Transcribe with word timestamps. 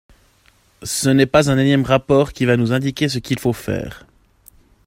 Ce 0.81 1.09
n’est 1.09 1.27
pas 1.27 1.51
un 1.51 1.59
énième 1.59 1.83
rapport 1.83 2.33
qui 2.33 2.45
va 2.45 2.57
nous 2.57 2.71
indiquer 2.73 3.07
ce 3.07 3.19
qu’il 3.19 3.37
faut 3.39 3.53
faire. 3.53 4.07